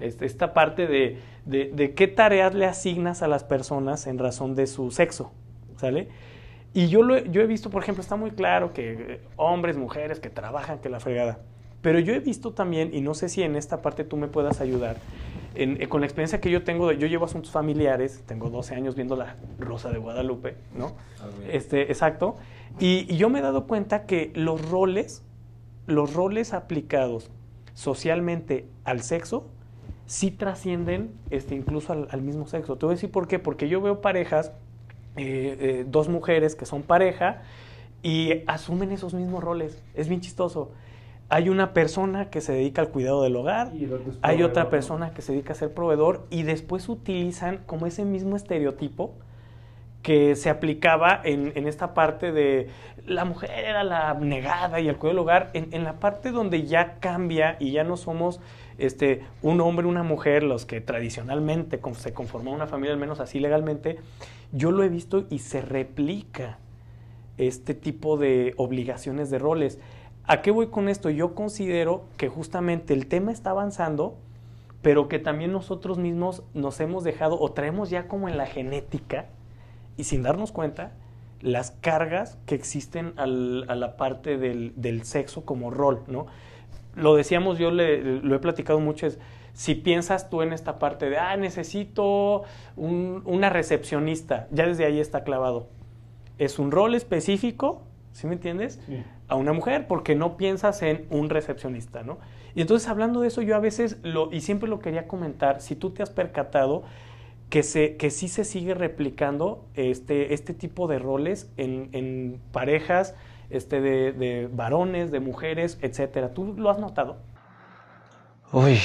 [0.00, 4.54] Este, esta parte de, de, de qué tareas le asignas a las personas en razón
[4.54, 5.32] de su sexo,
[5.76, 6.08] ¿sale?
[6.74, 10.30] Y yo, lo, yo he visto, por ejemplo, está muy claro que hombres, mujeres que
[10.30, 11.40] trabajan, que la fregada.
[11.80, 14.60] Pero yo he visto también, y no sé si en esta parte tú me puedas
[14.60, 14.96] ayudar,
[15.54, 19.16] eh, con la experiencia que yo tengo, yo llevo asuntos familiares, tengo 12 años viendo
[19.16, 20.92] la Rosa de Guadalupe, ¿no?
[21.20, 22.36] Ah, este, exacto.
[22.78, 25.22] Y, yo me he dado cuenta que los roles,
[25.86, 27.30] los roles aplicados
[27.74, 29.46] socialmente al sexo,
[30.06, 32.76] sí trascienden este, incluso al, mismo sexo.
[32.76, 33.38] Te voy a decir por qué.
[33.38, 34.52] Porque yo veo parejas,
[35.16, 37.42] eh, eh, dos mujeres que son pareja,
[38.02, 39.82] y asumen esos mismos roles.
[39.94, 40.70] Es bien chistoso.
[41.30, 43.72] Hay una persona que se dedica al cuidado del hogar,
[44.22, 48.34] hay otra persona que se dedica a ser proveedor y después utilizan como ese mismo
[48.34, 49.12] estereotipo
[50.02, 52.70] que se aplicaba en, esta parte de
[53.06, 56.98] la mujer era la negada y el cuidado del hogar, en, la parte donde ya
[56.98, 58.40] cambia y ya no somos
[58.78, 63.38] este, un hombre, una mujer, los que tradicionalmente se conformó una familia, al menos así
[63.38, 63.98] legalmente,
[64.52, 66.58] yo lo he visto y se replica
[67.36, 69.78] este tipo de obligaciones de roles.
[70.24, 71.10] ¿A qué voy con esto?
[71.10, 74.16] Yo considero que justamente el tema está avanzando,
[74.82, 79.26] pero que también nosotros mismos nos hemos dejado o traemos ya como en la genética
[79.96, 80.92] y sin darnos cuenta
[81.40, 86.26] las cargas que existen a la parte del, sexo como rol, ¿no?
[86.98, 89.18] Lo decíamos, yo lo he platicado mucho, es
[89.52, 92.44] si piensas tú en esta parte de, ah, necesito
[92.76, 95.68] una recepcionista, ya desde ahí está clavado.
[96.38, 97.82] Es un rol específico
[98.18, 98.80] ¿sí me entiendes?
[99.28, 102.18] A una mujer, porque no piensas en un recepcionista, ¿no?
[102.56, 105.76] Y entonces hablando de eso, yo a veces, lo, y siempre lo quería comentar, si
[105.76, 106.82] tú te has percatado
[107.48, 113.14] que, se, que sí se sigue replicando este, este tipo de roles en, en parejas
[113.50, 116.34] este, de, de varones, de mujeres, etcétera.
[116.34, 117.16] ¿Tú lo has notado?
[118.52, 118.78] Uy,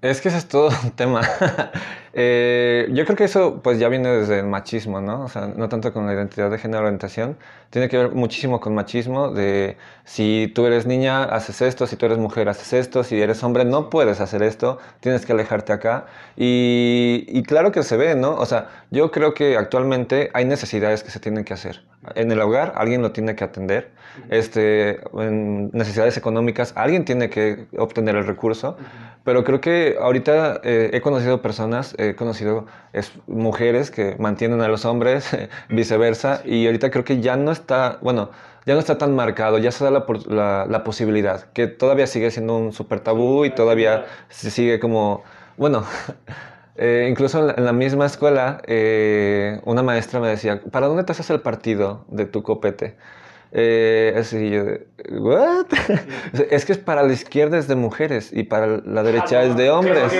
[0.00, 1.22] es que ese es todo un tema.
[2.14, 5.24] Eh, yo creo que eso pues ya viene desde el machismo, ¿no?
[5.24, 7.38] O sea, no tanto con la identidad de género o orientación,
[7.70, 12.06] tiene que ver muchísimo con machismo de si tú eres niña, haces esto, si tú
[12.06, 16.06] eres mujer, haces esto, si eres hombre, no puedes hacer esto, tienes que alejarte acá.
[16.36, 18.34] Y, y claro que se ve, ¿no?
[18.36, 21.82] O sea, yo creo que actualmente hay necesidades que se tienen que hacer.
[22.14, 23.92] En el hogar alguien lo tiene que atender,
[24.28, 28.76] este, en necesidades económicas alguien tiene que obtener el recurso,
[29.24, 34.68] pero creo que ahorita eh, he conocido personas, he conocido es, mujeres que mantienen a
[34.68, 35.30] los hombres,
[35.68, 38.30] viceversa, y ahorita creo que ya no está, bueno,
[38.66, 42.56] ya no está tan marcado, ya se da la, la, posibilidad, que todavía sigue siendo
[42.56, 45.22] un súper tabú y todavía se sigue como,
[45.56, 45.84] bueno,
[46.76, 51.30] eh, incluso en la, misma escuela, eh, una maestra me decía, ¿para dónde te haces
[51.30, 52.96] el partido de tu copete?
[53.54, 54.62] Eh, así yo,
[55.10, 55.66] ¿what?
[56.50, 59.56] es que es para la izquierda es de mujeres y para la derecha ah, es
[59.56, 60.10] de hombres.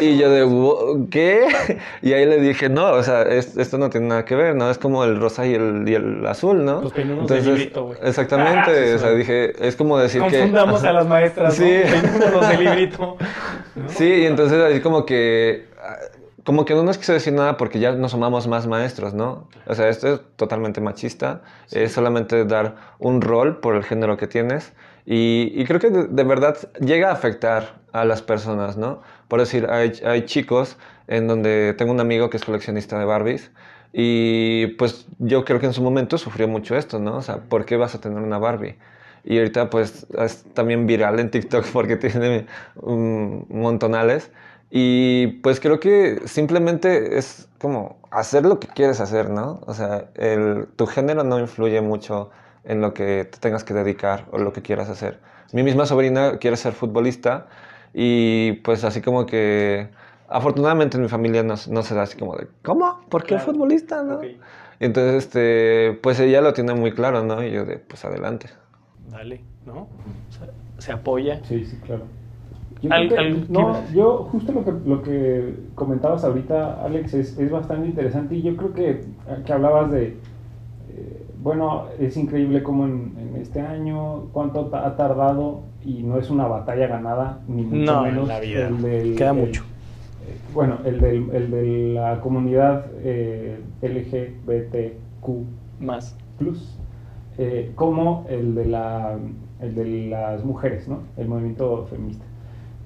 [0.00, 1.48] Y yo de, ¿qué?
[2.02, 4.70] Y ahí le dije, no, o sea, esto no tiene nada que ver, ¿no?
[4.70, 6.80] Es como el rosa y el, y el azul, ¿no?
[6.80, 10.38] Los Entonces, de librito, Exactamente, o sea, dije, es como decir que...
[10.38, 11.80] Confundamos a las maestras, sí.
[12.32, 13.18] los de librito.
[13.88, 15.66] Sí, y entonces así como que
[16.46, 19.48] como que no nos quiso decir nada porque ya nos amamos más maestros, ¿no?
[19.66, 24.28] O sea, esto es totalmente machista, es solamente dar un rol por el género que
[24.28, 24.72] tienes
[25.04, 29.02] y, creo que de, verdad llega a afectar a las personas, ¿no?
[29.26, 30.78] Por decir, hay, hay chicos
[31.08, 33.50] en donde tengo un amigo que es coleccionista de Barbies
[33.92, 37.16] y pues yo creo que en su momento sufrió mucho esto, ¿no?
[37.16, 38.76] O sea, ¿por qué vas a tener una Barbie?
[39.24, 44.30] Y ahorita pues es también viral en TikTok porque tiene un montonales.
[44.70, 49.60] Y pues creo que simplemente es como hacer lo que quieres hacer, ¿no?
[49.66, 52.30] O sea, el, tu género no influye mucho
[52.64, 55.20] en lo que te tengas que dedicar o lo que quieras hacer.
[55.52, 57.46] Mi misma sobrina quiere ser futbolista
[57.94, 59.88] y pues así como que
[60.28, 63.00] afortunadamente en mi familia no, no se da así como de, ¿cómo?
[63.08, 64.02] ¿Por qué futbolista?
[64.02, 64.20] ¿no?
[64.80, 67.42] Entonces, este, pues ella lo tiene muy claro, ¿no?
[67.42, 68.50] Y yo de, pues adelante.
[69.08, 69.88] Dale, ¿no?
[70.78, 71.40] se apoya.
[71.44, 72.04] Sí, sí, claro.
[72.82, 72.90] Yo,
[73.48, 78.42] no, yo justo lo que, lo que comentabas ahorita, Alex, es, es bastante interesante y
[78.42, 79.04] yo creo que,
[79.44, 80.08] que hablabas de,
[80.90, 86.30] eh, bueno, es increíble cómo en, en, este año, cuánto ha tardado y no es
[86.30, 88.22] una batalla ganada, ni mucho no, menos.
[88.22, 88.70] En la vida.
[89.16, 89.62] Queda mucho.
[89.62, 95.28] Eh, bueno, el, del, el de la comunidad eh, LGBTQ
[95.80, 96.76] más plus,
[97.38, 99.16] eh, como el de, la,
[99.60, 101.00] el de las mujeres, ¿no?
[101.16, 102.24] El movimiento feminista.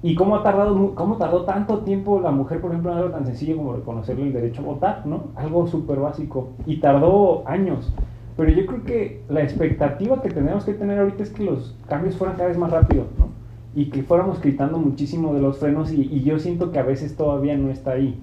[0.03, 3.25] ¿Y cómo ha tardado cómo tardó tanto tiempo la mujer, por ejemplo, en algo tan
[3.25, 5.25] sencillo como reconocerle el derecho a votar, ¿no?
[5.35, 6.49] Algo súper básico.
[6.65, 7.93] Y tardó años.
[8.35, 12.15] Pero yo creo que la expectativa que tenemos que tener ahorita es que los cambios
[12.15, 13.27] fueran cada vez más rápidos, ¿no?
[13.75, 17.15] Y que fuéramos quitando muchísimo de los frenos y, y, yo siento que a veces
[17.15, 18.19] todavía no está ahí.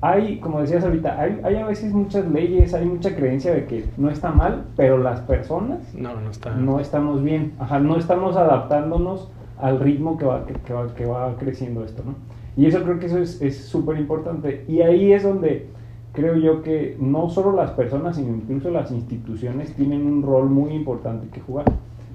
[0.00, 3.84] Hay, como decías ahorita, hay, hay, a veces muchas leyes, hay mucha creencia de que
[3.96, 6.56] no está mal, pero las personas no, no, está.
[6.56, 7.52] no estamos bien.
[7.60, 9.30] Ajá, no estamos adaptándonos
[9.62, 12.14] al ritmo que va, que, va, que va creciendo esto, ¿no?
[12.56, 14.64] Y eso creo que eso es súper importante.
[14.68, 15.68] Y ahí es donde
[16.12, 20.72] creo yo que no solo las personas, sino incluso las instituciones tienen un rol muy
[20.72, 21.66] importante que jugar.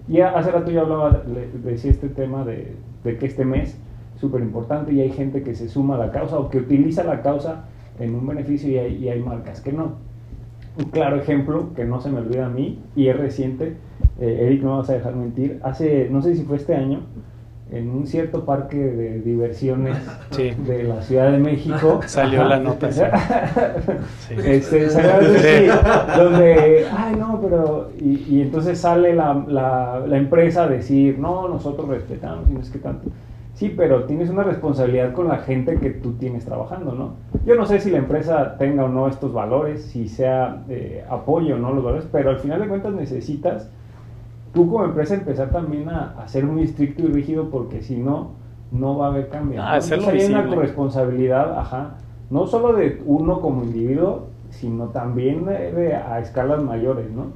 [0.07, 1.23] Y hace rato yo hablaba,
[1.63, 3.77] decía este tema de, de que este mes
[4.15, 7.03] es súper importante y hay gente que se suma a la causa o que utiliza
[7.03, 7.65] la causa
[7.99, 9.95] en un beneficio y hay, y hay marcas que no.
[10.77, 13.77] Un claro ejemplo que no se me olvida a mí y es reciente,
[14.19, 17.01] eh, Eric no vas a dejar mentir, hace, no sé si fue este año,
[17.71, 19.97] en un cierto parque de diversiones
[20.67, 22.01] de la Ciudad de México.
[22.05, 22.91] Salió la nota.
[22.91, 23.01] Sí.
[24.37, 25.73] Este, salió
[26.17, 31.47] donde, ay no, pero, y, y entonces sale la, la, la, empresa a decir, no,
[31.47, 33.09] nosotros respetamos y no es que tanto.
[33.53, 37.15] Sí, pero tienes una responsabilidad con la gente que tú tienes trabajando, ¿no?
[37.45, 41.55] Yo no sé si la empresa tenga o no estos valores, si sea eh, apoyo
[41.55, 43.71] o no los valores, pero al final de cuentas necesitas
[44.53, 48.31] tú como empresa empezar también a, a ser muy estricto y rígido porque si no,
[48.71, 49.61] no va a haber cambio.
[49.61, 50.07] Ah, ¿no?
[50.07, 51.95] hay una corresponsabilidad, ajá,
[52.29, 57.27] no solo de uno como individuo, sino también de, a escalas mayores, ¿no?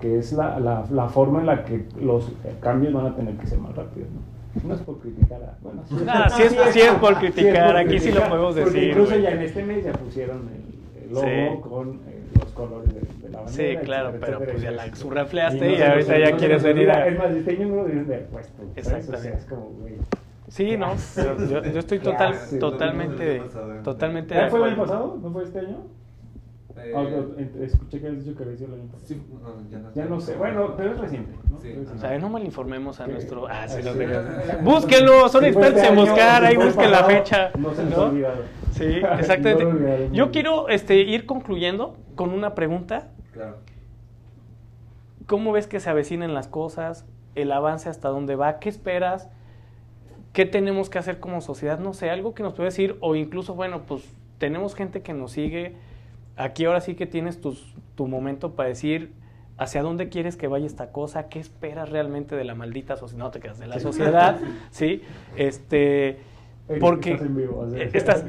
[0.00, 3.46] Que es la, la, la, forma en la que los cambios van a tener que
[3.46, 4.38] ser más rápidos, ¿no?
[4.66, 5.56] No es por criticar a...
[5.62, 8.72] Bueno, sí, ah, sí, es, sí, es, por criticar, aquí sí lo podemos decir.
[8.72, 13.08] Porque incluso ya en este mes ya pusieron el, logo con eh, los colores de
[13.46, 17.06] Sí, claro, pero pues ya la surrafleaste y, ahorita ya quieres venir a...
[17.06, 18.62] Es más, diseño no lo de puesto.
[18.76, 19.38] Exactamente.
[19.38, 19.94] es como, güey.
[20.48, 23.42] Sí, no, yo, yo, estoy total, totalmente,
[23.84, 24.50] totalmente de acuerdo.
[24.50, 25.18] ¿Fue el año pasado?
[25.22, 25.76] ¿No fue este año?
[26.80, 29.06] Eh, ah, escuché que habías dicho que había sido el año pasado.
[29.06, 30.36] Sí, no, ya, no, ya no sé.
[30.36, 31.32] Bueno, pero es reciente.
[31.50, 31.58] ¿no?
[31.60, 31.74] Sí.
[31.94, 33.46] O sea, no malinformemos a nuestro.
[33.48, 33.92] Ah, sí, lo
[34.62, 37.50] Búsquenlo, son expertos en buscar, ahí busquen la fecha.
[37.58, 38.42] No se nos ha olvidado.
[38.72, 38.84] Sí,
[39.18, 40.10] exactamente.
[40.12, 43.08] Yo quiero este, ir concluyendo con una pregunta
[45.26, 47.04] ¿Cómo ves que se avecinen las cosas?
[47.34, 48.58] ¿El avance hasta dónde va?
[48.60, 49.28] ¿Qué esperas?
[50.32, 51.78] ¿Qué tenemos que hacer como sociedad?
[51.78, 55.32] No sé, algo que nos puede decir, o incluso, bueno, pues tenemos gente que nos
[55.32, 55.76] sigue.
[56.38, 59.12] Aquí ahora sí que tienes tu momento para decir
[59.58, 63.30] hacia dónde quieres que vaya esta cosa, qué esperas realmente de la maldita sociedad, no
[63.30, 64.38] te quedas de la sociedad,
[64.70, 65.02] ¿sí?
[65.36, 66.20] Este,
[66.80, 67.68] porque estás en vivo,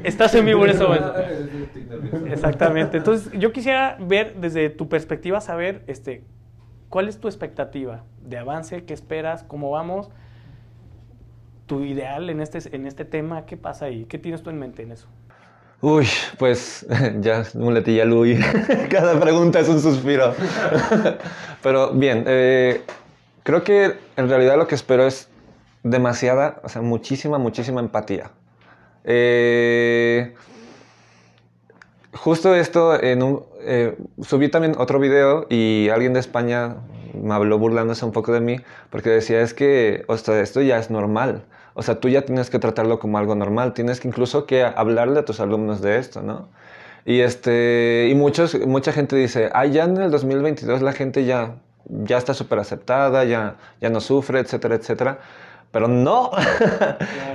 [0.04, 1.14] estás, en vivo en ese momento.
[2.26, 2.96] Exactamente.
[2.96, 6.24] Entonces, yo quisiera ver desde tu perspectiva, saber este,
[6.88, 10.10] cuál es tu expectativa de avance, qué esperas, cómo vamos,
[11.66, 14.82] tu ideal en este, en este tema, qué pasa ahí, qué tienes tú en mente
[14.82, 15.06] en eso.
[15.82, 16.06] Uy,
[16.38, 16.86] pues
[17.20, 18.44] ya muletilla Luis.
[18.90, 20.34] Cada pregunta es un suspiro.
[21.62, 22.82] Pero bien, eh,
[23.42, 25.28] creo que en realidad lo que espero es
[25.82, 28.30] demasiada, o sea, muchísima, muchísima empatía.
[29.04, 30.34] Eh,
[32.12, 36.76] justo esto, en un, eh, subí también otro video y alguien de España
[37.14, 40.78] me habló burlándose un poco de mí porque decía es que, o sea, esto ya
[40.78, 41.44] es normal.
[41.74, 45.20] O sea, tú ya tienes que tratarlo como algo normal, tienes que incluso que hablarle
[45.20, 46.48] a tus alumnos de esto, ¿no?
[47.04, 51.56] Y, este, y muchos, mucha gente dice, ah, ya en el 2022 la gente ya,
[51.86, 55.18] ya está súper aceptada, ya, ya no sufre, etcétera, etcétera.
[55.70, 56.32] Pero no,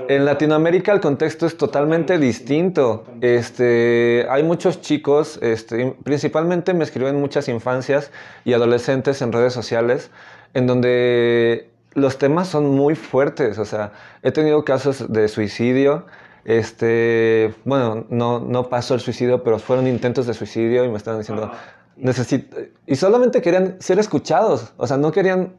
[0.10, 3.06] en Latinoamérica el contexto es totalmente distinto.
[3.22, 8.12] Este, hay muchos chicos, este, principalmente me escriben muchas infancias
[8.44, 10.12] y adolescentes en redes sociales,
[10.54, 13.58] en donde los temas son muy fuertes.
[13.58, 16.06] O sea, he tenido casos de suicidio.
[16.44, 21.22] Este, bueno, no, no pasó el suicidio, pero fueron intentos de suicidio y me estaban
[21.22, 21.52] diciendo,
[21.96, 25.56] necesito, y solamente querían ser escuchados, o sea, no querían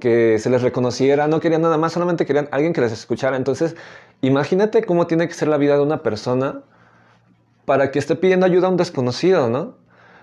[0.00, 3.36] que se les reconociera, no querían nada más, solamente querían alguien que les escuchara.
[3.36, 3.76] Entonces,
[4.20, 6.62] imagínate cómo tiene que ser la vida de una persona
[7.64, 9.76] para que esté pidiendo ayuda a un desconocido, ¿no?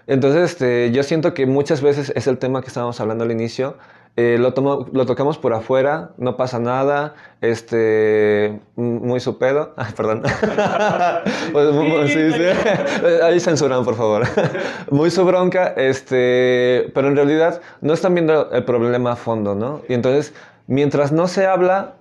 [0.07, 3.77] Entonces, este, yo siento que muchas veces es el tema que estábamos hablando al inicio,
[4.17, 4.53] eh, lo,
[4.91, 9.73] lo, tocamos por afuera, no pasa nada, este, muy su pedo.
[9.95, 10.23] perdón.
[11.51, 12.43] Pues, sí, sí.
[13.23, 14.23] Ahí censuran, por favor.
[14.89, 19.81] muy su bronca, este, pero en realidad no están viendo el problema a fondo, ¿no?
[19.89, 20.33] Y entonces,
[20.67, 21.95] mientras no se habla,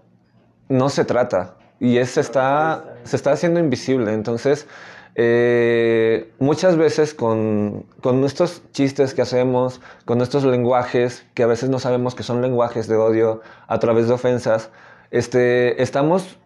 [0.68, 1.54] no se trata.
[1.80, 4.12] Y eso está, se está haciendo invisible.
[4.12, 4.66] Entonces,
[5.14, 11.68] eh, muchas veces con, con, nuestros chistes que hacemos, con nuestros lenguajes, que a veces
[11.68, 14.70] no sabemos que son lenguajes de odio a través de ofensas,
[15.10, 16.38] este, estamos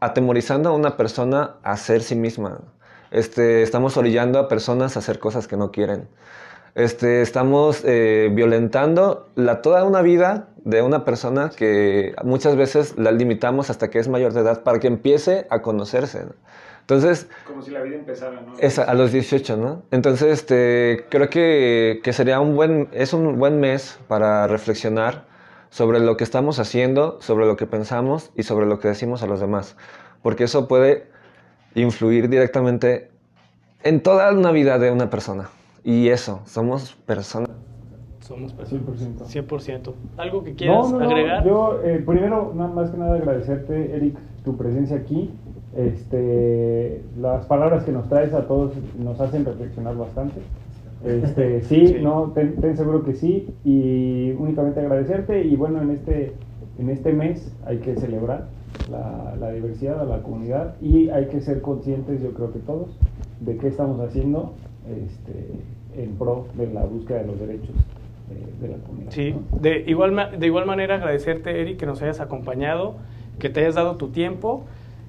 [0.00, 2.60] atemorizando a una persona a ser sí misma.
[3.10, 6.08] Este, estamos orillando a personas a hacer cosas que no quieren.
[6.74, 13.12] Este, estamos eh, violentando la, toda una vida de una persona que muchas veces la
[13.12, 16.24] limitamos hasta que es mayor de edad para que empiece a conocerse.
[16.84, 17.30] Entonces...
[17.46, 18.58] Como si la vida empezara, ¿no?
[18.58, 19.82] Es a, los 18, ¿no?
[19.90, 25.24] Entonces, este, creo que, que, sería un buen, es un buen mes para reflexionar
[25.70, 29.26] sobre lo que estamos haciendo, sobre lo que pensamos y sobre lo que decimos a
[29.26, 29.78] los demás.
[30.20, 31.06] Porque eso puede
[31.74, 33.10] influir directamente
[33.82, 35.48] en toda una vida de una persona.
[35.82, 37.50] Y eso, somos personas.
[38.20, 38.88] Somos personas.
[39.34, 39.46] 100%.
[39.48, 39.94] 100%.
[40.16, 41.44] ¿Algo que quieras agregar?
[41.44, 45.30] Yo, eh, primero, nada más que nada, agradecerte, Eric, tu presencia aquí.
[45.76, 50.40] Este, las palabras que nos traes a todos nos hacen reflexionar bastante.
[51.04, 53.54] Este, sí, no, ten, seguro que sí.
[53.64, 55.44] Y únicamente agradecerte.
[55.44, 56.32] Y bueno, en este,
[56.78, 58.48] en este mes hay que celebrar
[58.90, 62.98] la, la diversidad a la comunidad y hay que ser conscientes, yo creo que todos,
[63.40, 64.54] de qué estamos haciendo
[64.88, 67.74] este, en pro de la búsqueda de los derechos
[68.60, 69.10] de, la comunidad.
[69.10, 72.96] Sí, de, igual, de igual manera agradecerte, Eric, que nos hayas acompañado,
[73.38, 74.64] que te hayas dado tu tiempo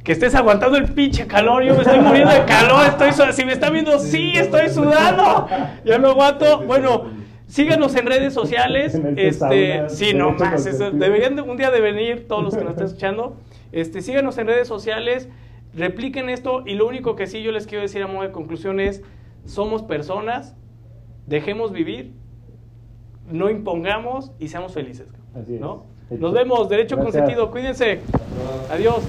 [0.06, 3.54] que estés aguantando el pinche calor, yo me estoy muriendo de calor, estoy si me
[3.54, 5.48] está viendo, sí, estoy sudando,
[5.84, 6.62] ya no aguanto.
[6.62, 7.06] Bueno,
[7.48, 12.56] síganos en redes sociales, este, sí, no más, deberían un día de venir todos los
[12.56, 13.38] que nos estén escuchando,
[13.72, 15.28] este, síganos en redes sociales,
[15.74, 18.80] repliquen esto y lo único que sí yo les quiero decir a modo de conclusión
[18.80, 19.02] es,
[19.46, 20.56] somos personas,
[21.26, 22.14] dejemos vivir,
[23.32, 25.08] no impongamos y seamos felices.
[25.60, 25.88] ¿no?
[26.12, 28.02] Nos vemos, derecho con consentido, cuídense.
[28.70, 29.02] Adiós.